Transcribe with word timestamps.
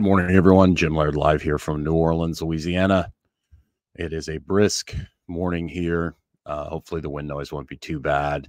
morning, 0.00 0.34
everyone. 0.34 0.74
Jim 0.74 0.96
Laird 0.96 1.14
live 1.14 1.42
here 1.42 1.58
from 1.58 1.84
New 1.84 1.92
Orleans, 1.92 2.40
Louisiana. 2.40 3.12
It 3.96 4.14
is 4.14 4.30
a 4.30 4.38
brisk 4.38 4.94
morning 5.28 5.68
here. 5.68 6.14
Uh, 6.46 6.70
hopefully, 6.70 7.02
the 7.02 7.10
wind 7.10 7.28
noise 7.28 7.52
won't 7.52 7.68
be 7.68 7.76
too 7.76 8.00
bad. 8.00 8.48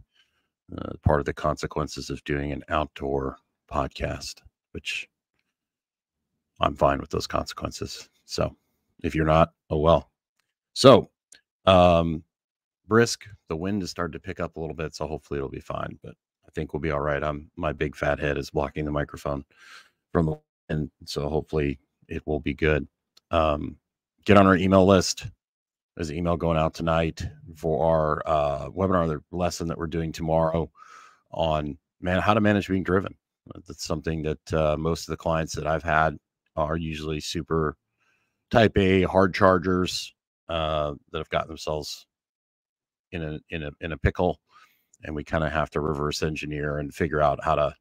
Uh, 0.77 0.93
part 1.03 1.19
of 1.19 1.25
the 1.25 1.33
consequences 1.33 2.09
of 2.09 2.23
doing 2.23 2.53
an 2.53 2.63
outdoor 2.69 3.35
podcast, 3.69 4.35
which 4.71 5.09
I'm 6.61 6.73
fine 6.73 7.01
with 7.01 7.09
those 7.09 7.27
consequences. 7.27 8.07
So, 8.23 8.55
if 9.03 9.13
you're 9.13 9.25
not, 9.25 9.51
oh 9.69 9.79
well. 9.79 10.09
So, 10.71 11.09
um, 11.65 12.23
brisk. 12.87 13.25
The 13.49 13.57
wind 13.57 13.81
has 13.81 13.91
started 13.91 14.13
to 14.13 14.19
pick 14.19 14.39
up 14.39 14.55
a 14.55 14.59
little 14.61 14.75
bit, 14.75 14.95
so 14.95 15.05
hopefully 15.05 15.39
it'll 15.39 15.49
be 15.49 15.59
fine. 15.59 15.99
But 16.01 16.15
I 16.47 16.51
think 16.55 16.71
we'll 16.71 16.79
be 16.79 16.91
all 16.91 17.01
right. 17.01 17.21
I'm 17.21 17.51
my 17.57 17.73
big 17.73 17.97
fat 17.97 18.19
head 18.19 18.37
is 18.37 18.51
blocking 18.51 18.85
the 18.85 18.91
microphone 18.91 19.43
from 20.13 20.27
the 20.27 20.39
and 20.71 20.89
so 21.05 21.29
hopefully 21.29 21.79
it 22.07 22.25
will 22.25 22.39
be 22.39 22.53
good. 22.53 22.87
Um, 23.29 23.77
get 24.25 24.37
on 24.37 24.47
our 24.47 24.55
email 24.55 24.85
list. 24.85 25.27
There's 25.95 26.09
an 26.09 26.17
email 26.17 26.37
going 26.37 26.57
out 26.57 26.73
tonight 26.73 27.23
for 27.55 27.85
our 27.85 28.23
uh, 28.25 28.69
webinar, 28.69 29.07
the 29.07 29.21
lesson 29.35 29.67
that 29.67 29.77
we're 29.77 29.87
doing 29.87 30.11
tomorrow 30.11 30.71
on 31.31 31.77
man 32.01 32.19
how 32.19 32.33
to 32.33 32.41
manage 32.41 32.67
being 32.67 32.83
driven. 32.83 33.15
That's 33.67 33.85
something 33.85 34.23
that 34.23 34.53
uh, 34.53 34.77
most 34.77 35.07
of 35.07 35.11
the 35.11 35.17
clients 35.17 35.53
that 35.55 35.67
I've 35.67 35.83
had 35.83 36.17
are 36.55 36.77
usually 36.77 37.19
super 37.19 37.75
type 38.49 38.77
A 38.77 39.03
hard 39.03 39.33
chargers 39.33 40.13
uh, 40.49 40.93
that 41.11 41.17
have 41.17 41.29
gotten 41.29 41.47
themselves 41.47 42.05
in 43.11 43.23
a 43.23 43.39
in 43.49 43.63
a 43.63 43.71
in 43.81 43.91
a 43.91 43.97
pickle, 43.97 44.39
and 45.03 45.15
we 45.15 45.23
kind 45.23 45.43
of 45.43 45.51
have 45.51 45.69
to 45.71 45.81
reverse 45.81 46.23
engineer 46.23 46.77
and 46.77 46.93
figure 46.93 47.21
out 47.21 47.43
how 47.43 47.55
to 47.55 47.75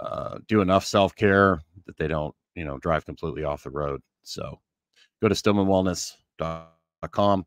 uh, 0.00 0.38
do 0.48 0.62
enough 0.62 0.84
self 0.84 1.14
care 1.14 1.60
that 1.86 1.96
they 1.96 2.08
don't, 2.08 2.34
you 2.54 2.64
know, 2.64 2.78
drive 2.78 3.04
completely 3.04 3.44
off 3.44 3.64
the 3.64 3.70
road. 3.70 4.00
So 4.22 4.58
go 5.20 5.28
to 5.28 5.34
stillmanwellness.com, 5.34 7.46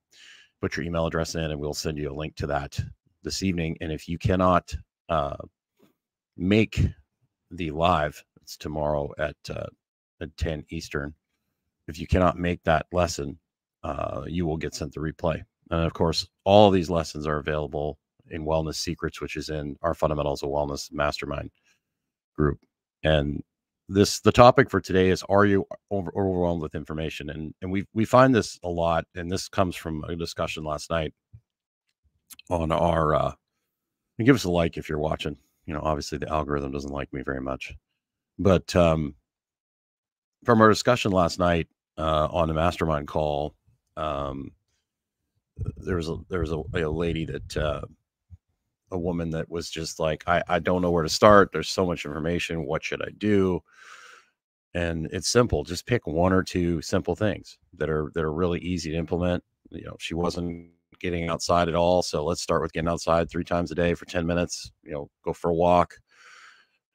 put 0.62 0.78
your 0.78 0.86
email 0.86 1.08
address 1.08 1.36
in, 1.36 1.52
and 1.52 1.60
we'll 1.60 1.74
send 1.74 1.98
you 1.98 2.12
a 2.12 2.14
link 2.14 2.36
to 2.36 2.48
that 2.48 2.80
this 3.24 3.44
evening. 3.44 3.78
And 3.82 3.92
if 3.92 4.08
you 4.08 4.18
cannot 4.18 4.74
uh, 5.10 5.36
make 6.38 6.82
the 7.52 7.72
live, 7.72 8.24
it's 8.42 8.56
tomorrow 8.58 9.12
at 9.18 9.36
uh, 9.50 9.68
at 10.22 10.36
10 10.38 10.66
Eastern. 10.70 11.14
If 11.88 12.00
you 12.00 12.08
cannot 12.08 12.38
make 12.38 12.64
that 12.64 12.86
lesson, 12.92 13.40
uh, 13.84 14.24
you 14.28 14.46
will 14.46 14.58
get 14.58 14.76
sent 14.76 14.94
the 14.94 15.00
replay. 15.00 15.44
And 15.72 15.86
of 15.86 15.94
course, 15.94 16.28
all 16.46 16.68
of 16.68 16.74
these 16.74 16.90
lessons 16.90 17.28
are 17.28 17.40
available 17.40 17.98
in 18.30 18.46
Wellness 18.46 18.76
Secrets, 18.76 19.20
which 19.20 19.36
is 19.36 19.50
in 19.50 19.76
our 19.82 19.94
Fundamentals 19.94 20.44
of 20.44 20.50
Wellness 20.50 20.92
Mastermind 20.92 21.52
group. 22.36 22.60
And 23.04 23.44
this 23.90 24.22
the 24.22 24.32
topic 24.32 24.70
for 24.70 24.80
today 24.80 25.10
is 25.10 25.24
are 25.30 25.46
you 25.46 25.66
over, 25.92 26.12
overwhelmed 26.16 26.62
with 26.62 26.76
information 26.76 27.30
and 27.30 27.54
and 27.62 27.72
we 27.72 27.86
we 27.94 28.06
find 28.06 28.34
this 28.34 28.58
a 28.64 28.70
lot 28.70 29.06
and 29.16 29.32
this 29.32 29.50
comes 29.50 29.76
from 29.76 30.04
a 30.06 30.16
discussion 30.16 30.64
last 30.64 30.90
night 30.90 31.14
on 32.50 32.72
our 32.72 33.14
uh 33.14 33.32
and 34.18 34.26
give 34.26 34.36
us 34.36 34.46
a 34.46 34.50
like 34.50 34.78
if 34.78 34.88
you're 34.88 35.00
watching 35.00 35.38
you 35.66 35.74
know 35.74 35.82
obviously 35.84 36.18
the 36.18 36.30
algorithm 36.30 36.72
doesn't 36.72 36.94
like 36.94 37.12
me 37.12 37.22
very 37.22 37.42
much 37.42 37.74
but 38.40 38.74
um 38.76 39.14
from 40.46 40.62
our 40.62 40.70
discussion 40.70 41.12
last 41.12 41.38
night 41.38 41.68
uh 41.98 42.28
on 42.32 42.48
the 42.48 42.54
mastermind 42.54 43.08
call 43.08 43.54
um 43.98 44.52
there 45.78 45.98
was 45.98 46.10
a 46.10 46.16
there 46.30 46.40
was 46.40 46.52
a, 46.52 46.64
a 46.76 46.90
lady 46.90 47.26
that 47.26 47.58
uh 47.58 47.82
a 48.94 48.98
woman 49.00 49.30
that 49.32 49.50
was 49.50 49.70
just 49.70 50.00
like, 50.00 50.24
I, 50.28 50.44
I 50.48 50.60
don't 50.60 50.82
know 50.82 50.92
where 50.92 51.04
to 51.04 51.10
start. 51.10 51.52
There's 51.52 51.70
so 51.70 51.86
much 51.86 52.06
information. 52.06 52.66
What 52.66 52.84
should 52.84 53.02
I 53.02 53.10
do? 53.18 53.62
And 54.74 55.08
it's 55.12 55.30
simple. 55.30 55.64
Just 55.64 55.86
pick 55.86 56.08
one 56.08 56.34
or 56.34 56.44
two 56.44 56.82
simple 56.82 57.16
things 57.16 57.58
that 57.78 57.90
are 57.90 58.12
that 58.16 58.24
are 58.24 58.34
really 58.34 58.60
easy 58.60 58.92
to 58.92 58.98
implement. 58.98 59.44
You 59.70 59.86
know, 59.86 59.96
she 60.00 60.16
wasn't 60.16 60.70
getting 61.00 61.30
outside 61.30 61.68
at 61.68 61.76
all. 61.76 62.02
So 62.02 62.24
let's 62.24 62.42
start 62.42 62.62
with 62.62 62.74
getting 62.74 62.88
outside 62.88 63.30
three 63.30 63.44
times 63.44 63.72
a 63.72 63.76
day 63.76 63.94
for 63.94 64.06
10 64.06 64.26
minutes, 64.26 64.72
you 64.84 64.92
know, 64.92 65.10
go 65.24 65.34
for 65.34 65.52
a 65.52 65.54
walk. 65.54 65.96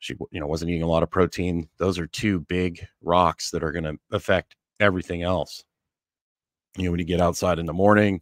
She, 0.01 0.15
you 0.31 0.41
know, 0.41 0.47
wasn't 0.47 0.71
eating 0.71 0.83
a 0.83 0.89
lot 0.89 1.03
of 1.03 1.11
protein. 1.11 1.69
Those 1.79 1.99
are 1.99 2.07
two 2.07 2.41
big 2.41 2.85
rocks 3.03 3.51
that 3.51 3.63
are 3.63 3.73
going 3.73 3.85
to 3.85 3.97
affect 4.13 4.57
everything 4.81 5.23
else. 5.23 5.65
You 6.77 6.85
know, 6.85 6.91
when 6.93 7.01
you 7.01 7.07
get 7.07 7.21
outside 7.21 7.59
in 7.59 7.67
the 7.67 7.73
morning, 7.73 8.21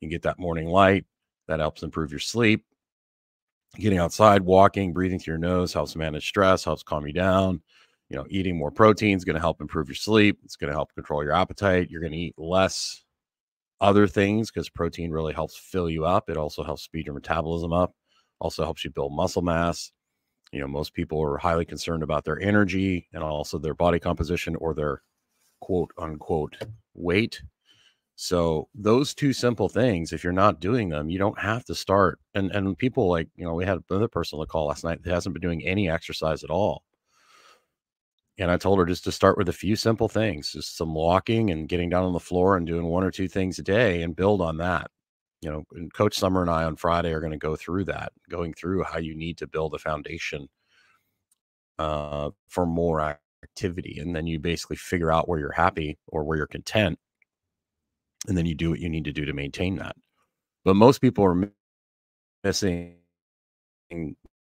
you 0.00 0.08
get 0.08 0.22
that 0.22 0.38
morning 0.38 0.68
light 0.68 1.04
that 1.48 1.60
helps 1.60 1.82
improve 1.82 2.10
your 2.10 2.20
sleep 2.20 2.64
getting 3.78 3.98
outside, 3.98 4.42
walking, 4.42 4.92
breathing 4.92 5.18
through 5.18 5.32
your 5.32 5.38
nose 5.38 5.72
helps 5.72 5.96
manage 5.96 6.28
stress, 6.28 6.64
helps 6.64 6.82
calm 6.82 7.06
you 7.06 7.12
down. 7.12 7.62
You 8.08 8.16
know, 8.16 8.26
eating 8.30 8.56
more 8.56 8.70
protein 8.70 9.16
is 9.16 9.24
going 9.24 9.34
to 9.34 9.40
help 9.40 9.60
improve 9.60 9.88
your 9.88 9.96
sleep. 9.96 10.38
It's 10.44 10.56
going 10.56 10.70
to 10.70 10.76
help 10.76 10.94
control 10.94 11.24
your 11.24 11.32
appetite. 11.32 11.90
You're 11.90 12.00
going 12.00 12.12
to 12.12 12.18
eat 12.18 12.34
less 12.38 13.04
other 13.80 14.06
things 14.06 14.50
because 14.50 14.68
protein 14.70 15.10
really 15.10 15.34
helps 15.34 15.56
fill 15.56 15.90
you 15.90 16.04
up. 16.04 16.30
It 16.30 16.36
also 16.36 16.62
helps 16.62 16.82
speed 16.82 17.06
your 17.06 17.14
metabolism 17.14 17.72
up, 17.72 17.94
also 18.40 18.64
helps 18.64 18.84
you 18.84 18.90
build 18.90 19.12
muscle 19.12 19.42
mass. 19.42 19.90
You 20.52 20.60
know, 20.60 20.68
most 20.68 20.94
people 20.94 21.20
are 21.20 21.36
highly 21.36 21.64
concerned 21.64 22.02
about 22.02 22.24
their 22.24 22.40
energy 22.40 23.08
and 23.12 23.22
also 23.22 23.58
their 23.58 23.74
body 23.74 23.98
composition 23.98 24.56
or 24.56 24.74
their 24.74 25.02
quote 25.60 25.90
unquote 25.98 26.56
weight. 26.94 27.42
So 28.16 28.68
those 28.74 29.14
two 29.14 29.32
simple 29.34 29.68
things, 29.68 30.12
if 30.12 30.24
you're 30.24 30.32
not 30.32 30.60
doing 30.60 30.88
them, 30.88 31.10
you 31.10 31.18
don't 31.18 31.38
have 31.38 31.64
to 31.66 31.74
start. 31.74 32.18
And 32.34 32.50
and 32.50 32.76
people 32.76 33.08
like, 33.10 33.28
you 33.36 33.44
know, 33.44 33.54
we 33.54 33.66
had 33.66 33.78
another 33.90 34.08
person 34.08 34.38
on 34.38 34.40
the 34.40 34.46
call 34.46 34.66
last 34.66 34.84
night 34.84 35.02
that 35.02 35.12
hasn't 35.12 35.34
been 35.34 35.42
doing 35.42 35.64
any 35.64 35.88
exercise 35.90 36.42
at 36.42 36.50
all. 36.50 36.82
And 38.38 38.50
I 38.50 38.56
told 38.58 38.78
her 38.78 38.86
just 38.86 39.04
to 39.04 39.12
start 39.12 39.38
with 39.38 39.48
a 39.48 39.52
few 39.52 39.76
simple 39.76 40.08
things, 40.08 40.52
just 40.52 40.76
some 40.76 40.94
walking 40.94 41.50
and 41.50 41.68
getting 41.68 41.88
down 41.90 42.04
on 42.04 42.12
the 42.12 42.20
floor 42.20 42.56
and 42.56 42.66
doing 42.66 42.84
one 42.84 43.04
or 43.04 43.10
two 43.10 43.28
things 43.28 43.58
a 43.58 43.62
day 43.62 44.02
and 44.02 44.16
build 44.16 44.40
on 44.42 44.58
that. 44.58 44.90
You 45.42 45.50
know, 45.50 45.64
and 45.72 45.92
Coach 45.92 46.18
Summer 46.18 46.42
and 46.42 46.50
I 46.50 46.64
on 46.64 46.76
Friday 46.76 47.12
are 47.12 47.20
going 47.20 47.32
to 47.32 47.38
go 47.38 47.56
through 47.56 47.84
that, 47.86 48.12
going 48.30 48.54
through 48.54 48.84
how 48.84 48.98
you 48.98 49.14
need 49.14 49.38
to 49.38 49.46
build 49.46 49.74
a 49.74 49.78
foundation 49.78 50.48
uh, 51.78 52.30
for 52.48 52.66
more 52.66 53.18
activity. 53.42 53.98
And 54.00 54.14
then 54.16 54.26
you 54.26 54.38
basically 54.38 54.76
figure 54.76 55.12
out 55.12 55.28
where 55.28 55.38
you're 55.38 55.52
happy 55.52 55.98
or 56.08 56.24
where 56.24 56.38
you're 56.38 56.46
content 56.46 56.98
and 58.28 58.36
then 58.36 58.46
you 58.46 58.54
do 58.54 58.70
what 58.70 58.80
you 58.80 58.88
need 58.88 59.04
to 59.04 59.12
do 59.12 59.24
to 59.24 59.32
maintain 59.32 59.76
that. 59.76 59.96
But 60.64 60.76
most 60.76 61.00
people 61.00 61.24
are 61.24 61.50
missing 62.44 62.96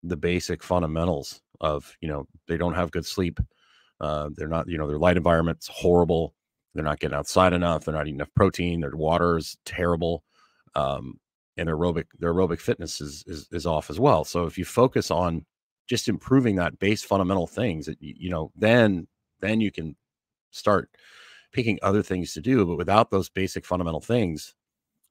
the 0.03 0.17
basic 0.17 0.63
fundamentals 0.63 1.41
of 1.59 1.95
you 2.01 2.07
know 2.07 2.25
they 2.47 2.57
don't 2.57 2.73
have 2.73 2.91
good 2.91 3.05
sleep, 3.05 3.39
uh, 3.99 4.29
they're 4.35 4.47
not 4.47 4.67
you 4.67 4.77
know 4.77 4.87
their 4.87 4.99
light 4.99 5.17
environment's 5.17 5.67
horrible, 5.67 6.33
they're 6.73 6.83
not 6.83 6.99
getting 6.99 7.17
outside 7.17 7.53
enough, 7.53 7.85
they're 7.85 7.93
not 7.93 8.07
eating 8.07 8.15
enough 8.15 8.33
protein, 8.35 8.81
their 8.81 8.95
water 8.95 9.37
is 9.37 9.57
terrible, 9.65 10.23
um, 10.75 11.19
and 11.57 11.69
aerobic 11.69 12.05
their 12.19 12.33
aerobic 12.33 12.59
fitness 12.59 13.01
is, 13.01 13.23
is 13.27 13.47
is 13.51 13.65
off 13.65 13.89
as 13.89 13.99
well. 13.99 14.23
So 14.23 14.45
if 14.45 14.57
you 14.57 14.65
focus 14.65 15.11
on 15.11 15.45
just 15.87 16.07
improving 16.07 16.55
that 16.55 16.79
base 16.79 17.03
fundamental 17.03 17.47
things, 17.47 17.89
you 17.99 18.29
know 18.29 18.51
then 18.55 19.07
then 19.39 19.61
you 19.61 19.71
can 19.71 19.95
start 20.51 20.89
picking 21.51 21.79
other 21.81 22.01
things 22.01 22.33
to 22.33 22.41
do 22.41 22.65
but 22.65 22.77
without 22.77 23.11
those 23.11 23.29
basic 23.29 23.65
fundamental 23.65 24.01
things 24.01 24.55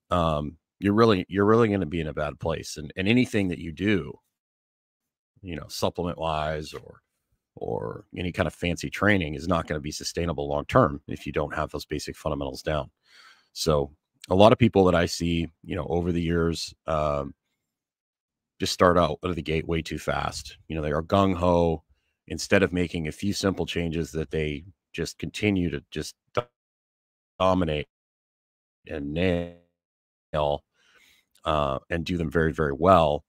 um 0.09 0.57
you're 0.79 0.93
really 0.93 1.25
you're 1.29 1.45
really 1.45 1.67
going 1.67 1.79
to 1.79 1.85
be 1.85 2.01
in 2.01 2.07
a 2.07 2.13
bad 2.13 2.39
place 2.39 2.77
and 2.77 2.91
and 2.95 3.07
anything 3.07 3.47
that 3.47 3.59
you 3.59 3.71
do 3.71 4.13
you 5.41 5.55
know 5.55 5.67
supplement 5.67 6.17
wise 6.17 6.73
or 6.73 7.01
or 7.55 8.05
any 8.15 8.31
kind 8.31 8.47
of 8.47 8.53
fancy 8.53 8.89
training 8.89 9.35
is 9.35 9.47
not 9.47 9.67
going 9.67 9.77
to 9.77 9.83
be 9.83 9.91
sustainable 9.91 10.47
long 10.47 10.65
term 10.65 11.01
if 11.07 11.25
you 11.25 11.31
don't 11.31 11.53
have 11.53 11.69
those 11.71 11.85
basic 11.85 12.15
fundamentals 12.15 12.61
down. 12.61 12.89
So 13.53 13.91
a 14.29 14.35
lot 14.35 14.51
of 14.53 14.59
people 14.59 14.85
that 14.85 14.93
i 14.93 15.07
see 15.07 15.47
you 15.63 15.75
know 15.75 15.87
over 15.89 16.11
the 16.11 16.21
years 16.21 16.73
um 16.85 17.33
just 18.59 18.71
start 18.71 18.95
out 18.97 19.17
out 19.23 19.29
of 19.31 19.35
the 19.35 19.41
gate 19.41 19.67
way 19.67 19.81
too 19.81 19.97
fast. 19.97 20.57
You 20.67 20.75
know 20.75 20.81
they 20.81 20.91
are 20.91 21.03
gung-ho. 21.03 21.83
Instead 22.27 22.63
of 22.63 22.71
making 22.71 23.07
a 23.07 23.11
few 23.11 23.33
simple 23.33 23.65
changes 23.65 24.11
that 24.11 24.29
they 24.31 24.63
just 24.93 25.17
continue 25.19 25.69
to 25.69 25.83
just 25.91 26.15
dominate 27.39 27.87
and 28.87 29.13
nail 29.13 30.63
uh, 31.45 31.79
and 31.89 32.05
do 32.05 32.17
them 32.17 32.29
very, 32.29 32.53
very 32.53 32.73
well, 32.73 33.23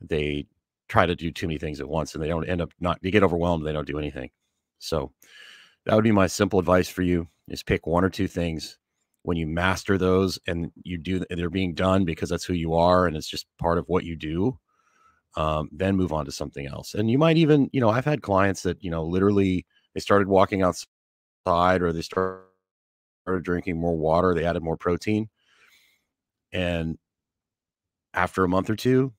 they 0.00 0.46
try 0.88 1.06
to 1.06 1.14
do 1.14 1.30
too 1.30 1.46
many 1.46 1.58
things 1.58 1.80
at 1.80 1.88
once 1.88 2.14
and 2.14 2.22
they 2.22 2.28
don't 2.28 2.48
end 2.48 2.62
up 2.62 2.72
not, 2.80 2.98
they 3.02 3.10
get 3.10 3.22
overwhelmed. 3.22 3.66
They 3.66 3.72
don't 3.72 3.86
do 3.86 3.98
anything. 3.98 4.30
So 4.78 5.12
that 5.84 5.94
would 5.94 6.04
be 6.04 6.12
my 6.12 6.26
simple 6.26 6.58
advice 6.58 6.88
for 6.88 7.02
you 7.02 7.26
is 7.48 7.62
pick 7.62 7.86
one 7.86 8.04
or 8.04 8.10
two 8.10 8.28
things 8.28 8.78
when 9.22 9.36
you 9.36 9.46
master 9.46 9.98
those 9.98 10.38
and 10.46 10.70
you 10.84 10.96
do 10.98 11.22
they're 11.30 11.50
being 11.50 11.74
done 11.74 12.04
because 12.04 12.28
that's 12.28 12.44
who 12.44 12.54
you 12.54 12.74
are 12.74 13.06
and 13.06 13.16
it's 13.16 13.28
just 13.28 13.46
part 13.58 13.78
of 13.78 13.84
what 13.88 14.04
you 14.04 14.16
do 14.16 14.58
um, 15.36 15.68
then 15.72 15.96
move 15.96 16.12
on 16.12 16.24
to 16.24 16.32
something 16.32 16.66
else 16.66 16.94
and 16.94 17.10
you 17.10 17.18
might 17.18 17.36
even 17.36 17.68
you 17.72 17.80
know 17.80 17.90
i've 17.90 18.04
had 18.04 18.22
clients 18.22 18.62
that 18.62 18.82
you 18.82 18.90
know 18.90 19.04
literally 19.04 19.66
they 19.94 20.00
started 20.00 20.28
walking 20.28 20.62
outside 20.62 20.86
or 21.48 21.92
they 21.92 22.02
started 22.02 22.42
drinking 23.42 23.78
more 23.78 23.96
water, 23.96 24.34
they 24.34 24.44
added 24.44 24.62
more 24.62 24.76
protein. 24.76 25.28
And 26.52 26.98
after 28.14 28.44
a 28.44 28.48
month 28.48 28.70
or 28.70 28.76
two, 28.76 29.12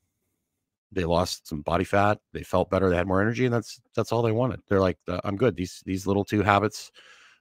they 0.91 1.05
lost 1.05 1.47
some 1.47 1.61
body 1.61 1.83
fat, 1.83 2.19
they 2.33 2.41
felt 2.41 2.69
better, 2.69 2.89
they 2.89 2.95
had 2.95 3.07
more 3.07 3.21
energy, 3.21 3.45
and 3.45 3.53
that's 3.53 3.79
that's 3.95 4.11
all 4.11 4.23
they 4.23 4.31
wanted. 4.31 4.61
They're 4.67 4.79
like, 4.79 4.97
I'm 5.23 5.37
good. 5.37 5.55
These 5.55 5.83
these 5.85 6.07
little 6.07 6.25
two 6.25 6.41
habits 6.41 6.91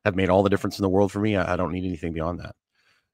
have 0.05 0.17
made 0.17 0.29
all 0.29 0.43
the 0.43 0.51
difference 0.51 0.79
in 0.79 0.83
the 0.83 0.89
world 0.89 1.11
for 1.11 1.21
me. 1.21 1.37
I, 1.37 1.55
I 1.55 1.57
don't 1.57 1.73
need 1.73 1.85
anything 1.85 2.13
beyond 2.13 2.41
that. 2.41 2.55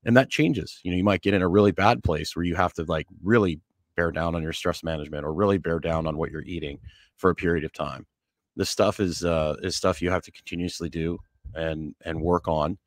And 0.04 0.16
that 0.16 0.30
changes. 0.30 0.80
You 0.82 0.90
know, 0.90 0.96
you 0.96 1.04
might 1.04 1.22
get 1.22 1.34
in 1.34 1.42
a 1.42 1.48
really 1.48 1.72
bad 1.72 2.02
place 2.02 2.34
where 2.36 2.44
you 2.44 2.56
have 2.56 2.74
to 2.74 2.84
like 2.84 3.06
really 3.22 3.60
bear 3.96 4.10
down 4.10 4.34
on 4.34 4.42
your 4.42 4.52
stress 4.52 4.82
management 4.82 5.24
or 5.24 5.32
really 5.32 5.58
bear 5.58 5.78
down 5.78 6.06
on 6.06 6.16
what 6.16 6.30
you're 6.30 6.42
eating 6.42 6.78
for 7.16 7.30
a 7.30 7.34
period 7.34 7.64
of 7.64 7.72
time. 7.72 8.04
This 8.56 8.70
stuff 8.70 9.00
is 9.00 9.24
uh, 9.24 9.56
is 9.62 9.76
stuff 9.76 10.02
you 10.02 10.10
have 10.10 10.22
to 10.24 10.32
continuously 10.32 10.88
do 10.88 11.18
and 11.54 11.94
and 12.04 12.20
work 12.20 12.48
on, 12.48 12.78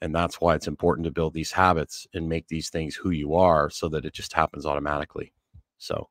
and 0.00 0.14
that's 0.14 0.40
why 0.40 0.54
it's 0.54 0.66
important 0.66 1.04
to 1.04 1.10
build 1.10 1.34
these 1.34 1.52
habits 1.52 2.06
and 2.14 2.28
make 2.28 2.48
these 2.48 2.70
things 2.70 2.94
who 2.94 3.10
you 3.10 3.34
are, 3.34 3.70
so 3.70 3.88
that 3.88 4.04
it 4.04 4.12
just 4.12 4.32
happens 4.32 4.66
automatically. 4.66 5.32
So, 5.78 6.08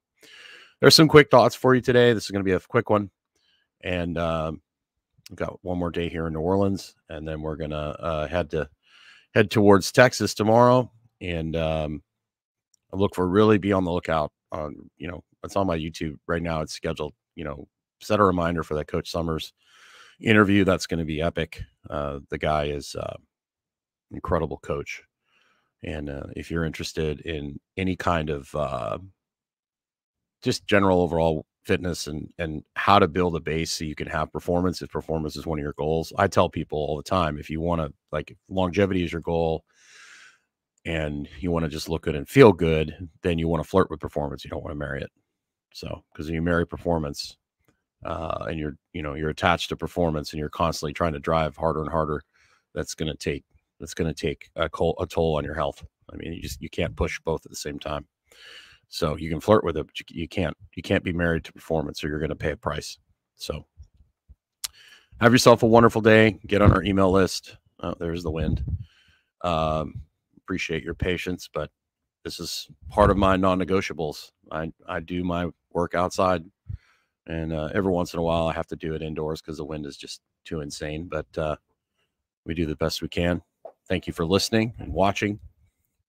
there's 0.80 0.96
some 0.96 1.08
quick 1.08 1.30
thoughts 1.30 1.56
for 1.56 1.76
you 1.76 1.82
today. 1.82 2.14
This 2.14 2.26
is 2.26 2.32
going 2.32 2.44
to 2.44 2.50
be 2.50 2.54
a 2.54 2.60
quick 2.60 2.90
one, 2.90 3.10
and 3.82 4.18
um, 4.18 4.62
we've 5.30 5.38
got 5.38 5.60
one 5.64 5.78
more 5.78 5.92
day 5.92 6.10
here 6.10 6.28
in 6.28 6.34
New 6.34 6.40
Orleans, 6.40 6.96
and 7.10 7.28
then 7.28 7.42
we're 7.42 7.56
gonna 7.56 7.96
uh, 8.00 8.28
head 8.28 8.50
to 8.52 8.70
head 9.34 9.50
towards 9.52 9.92
Texas 9.92 10.34
tomorrow, 10.34 10.92
and 11.22 11.56
um, 11.56 12.04
I 12.94 12.98
look 12.98 13.16
for 13.16 13.28
really 13.28 13.58
be 13.58 13.74
on 13.74 13.84
the 13.84 13.92
lookout 13.92 14.32
on 14.52 14.90
you 14.98 15.08
know 15.08 15.24
it's 15.44 15.56
on 15.56 15.68
my 15.68 15.78
YouTube 15.78 16.18
right 16.28 16.42
now. 16.42 16.62
It's 16.62 16.74
scheduled. 16.74 17.14
You 17.36 17.44
know, 17.44 17.68
set 18.02 18.20
a 18.20 18.24
reminder 18.24 18.64
for 18.64 18.76
that 18.76 18.88
Coach 18.88 19.10
Summers 19.10 19.54
interview. 20.20 20.64
That's 20.64 20.88
going 20.88 21.00
to 21.00 21.06
be 21.06 21.22
epic. 21.22 21.62
Uh, 21.90 22.20
the 22.30 22.38
guy 22.38 22.66
is 22.66 22.96
uh, 22.96 23.18
incredible 24.12 24.58
coach, 24.58 25.04
and 25.84 26.10
uh, 26.10 26.24
if 26.36 26.50
you're 26.52 26.66
interested 26.66 27.22
in 27.22 27.60
any 27.78 27.96
kind 27.96 28.30
of 28.30 28.54
uh, 28.56 28.98
just 30.42 30.68
general 30.68 31.02
overall 31.02 31.46
fitness 31.66 32.08
and 32.08 32.30
and 32.38 32.64
how 32.76 33.00
to 33.00 33.08
build 33.08 33.36
a 33.38 33.40
base 33.40 33.72
so 33.72 33.86
you 33.86 33.96
can 33.96 34.08
have 34.08 34.30
performance 34.34 34.82
if 34.82 34.90
performance 34.92 35.38
is 35.38 35.46
one 35.46 35.58
of 35.58 35.64
your 35.64 35.74
goals 35.78 36.12
i 36.18 36.28
tell 36.28 36.50
people 36.50 36.78
all 36.78 36.98
the 36.98 37.04
time 37.04 37.40
if 37.40 37.50
you 37.50 37.62
want 37.62 37.80
to 37.80 37.90
like 38.12 38.36
longevity 38.50 39.02
is 39.02 39.14
your 39.14 39.22
goal 39.22 39.64
and 40.86 41.30
you 41.40 41.52
want 41.52 41.64
to 41.64 41.70
just 41.70 41.90
look 41.90 42.04
good 42.04 42.16
and 42.16 42.28
feel 42.28 42.52
good, 42.52 43.10
then 43.22 43.40
you 43.40 43.48
want 43.48 43.64
to 43.64 43.70
flirt 43.70 43.90
with 43.90 44.00
performance. 44.00 44.44
You 44.44 44.50
don't 44.50 44.64
want 44.64 44.74
to 44.74 44.80
marry 44.80 45.02
it. 45.02 45.12
So, 45.74 46.04
because 46.12 46.30
you 46.30 46.42
marry 46.42 46.68
performance, 46.68 47.38
uh, 48.06 48.46
and 48.48 48.60
you're 48.60 48.76
you 48.94 49.02
know 49.02 49.14
you're 49.14 49.30
attached 49.30 49.70
to 49.70 49.78
performance, 49.78 50.32
and 50.32 50.40
you're 50.40 50.50
constantly 50.50 50.94
trying 50.94 51.14
to 51.14 51.20
drive 51.20 51.56
harder 51.56 51.82
and 51.82 51.92
harder, 51.92 52.22
that's 52.74 52.96
going 52.96 53.12
to 53.12 53.18
take 53.18 53.44
that's 53.80 53.94
going 53.94 54.14
to 54.14 54.20
take 54.20 54.50
a, 54.56 54.70
col- 54.70 54.98
a 55.00 55.08
toll 55.08 55.36
on 55.38 55.44
your 55.44 55.56
health. 55.56 55.84
I 56.12 56.16
mean, 56.18 56.34
you 56.34 56.42
just 56.42 56.62
you 56.62 56.70
can't 56.70 56.96
push 56.96 57.20
both 57.20 57.46
at 57.46 57.50
the 57.50 57.56
same 57.56 57.80
time. 57.80 58.06
So 58.90 59.16
you 59.18 59.30
can 59.30 59.40
flirt 59.40 59.64
with 59.64 59.78
it, 59.78 59.88
but 59.88 60.00
you, 60.00 60.06
you 60.10 60.28
can't 60.28 60.56
you 60.76 60.84
can't 60.84 61.04
be 61.04 61.14
married 61.14 61.44
to 61.46 61.54
performance, 61.54 62.04
or 62.04 62.08
you're 62.08 62.20
going 62.20 62.30
to 62.30 62.36
pay 62.36 62.52
a 62.52 62.58
price. 62.58 62.98
So 63.36 63.66
have 65.20 65.32
yourself 65.32 65.64
a 65.64 65.68
wonderful 65.68 66.02
day. 66.02 66.40
Get 66.46 66.62
on 66.62 66.74
our 66.74 66.84
email 66.84 67.12
list. 67.12 67.58
Oh, 67.80 67.96
there's 68.00 68.24
the 68.24 68.32
wind. 68.32 68.64
Um, 69.42 70.02
appreciate 70.38 70.84
your 70.84 70.94
patience, 70.94 71.50
but 71.52 71.72
this 72.24 72.40
is 72.40 72.68
part 72.90 73.10
of 73.10 73.18
my 73.18 73.36
non-negotiables. 73.36 74.32
I 74.52 74.72
I 74.88 75.00
do 75.00 75.24
my 75.24 75.50
work 75.72 75.96
outside, 75.96 76.44
and 77.28 77.54
uh, 77.54 77.70
every 77.74 77.92
once 77.92 78.14
in 78.14 78.20
a 78.20 78.24
while 78.24 78.48
I 78.48 78.54
have 78.54 78.68
to 78.68 78.76
do 78.76 78.94
it 78.94 79.02
indoors 79.02 79.42
because 79.42 79.58
the 79.58 79.66
wind 79.66 79.86
is 79.86 79.98
just 79.98 80.22
too 80.46 80.62
insane. 80.62 81.08
But 81.08 81.38
uh, 81.38 81.56
we 82.46 82.54
do 82.54 82.66
the 82.66 82.76
best 82.76 83.02
we 83.02 83.08
can. 83.08 83.42
Thank 83.88 84.08
you 84.08 84.14
for 84.14 84.26
listening 84.26 84.74
and 84.80 84.94
watching, 84.94 85.40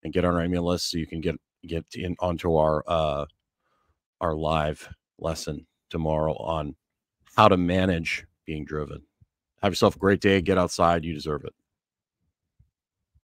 and 0.03 0.13
get 0.13 0.25
on 0.25 0.35
our 0.35 0.45
email 0.45 0.65
list 0.65 0.91
so 0.91 0.99
you 0.99 1.07
can 1.07 1.21
get 1.21 1.37
get 1.67 1.85
in 1.95 2.17
onto 2.21 2.57
our 2.57 2.85
uh, 2.87 3.27
our 4.21 4.35
live 4.35 4.89
lesson 5.19 5.67
tomorrow 5.91 6.35
on 6.37 6.75
how 7.37 7.49
to 7.49 7.57
manage 7.57 8.27
being 8.45 8.65
driven. 8.65 9.03
Have 9.63 9.73
yourself 9.73 9.97
a 9.97 9.99
great 9.99 10.21
day. 10.21 10.41
Get 10.41 10.59
outside. 10.59 11.05
You 11.05 11.15
deserve 11.15 11.45
it. 11.45 11.55